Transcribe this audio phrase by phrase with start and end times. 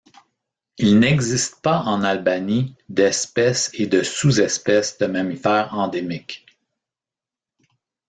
[0.79, 6.43] Il n'existe pas en Albanie d'espèce et de sous-espèce de mammifère endémique.